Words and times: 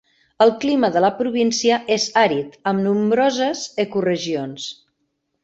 El 0.43 0.51
clima 0.61 0.87
de 0.95 1.03
la 1.03 1.11
província 1.19 1.77
és 1.97 2.07
àrid, 2.21 2.57
amb 2.73 2.85
nombroses 2.87 3.63
eco-regions. 3.85 4.69